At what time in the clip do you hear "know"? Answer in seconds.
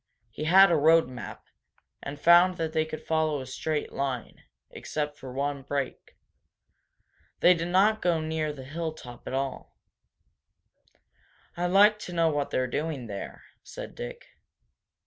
12.13-12.29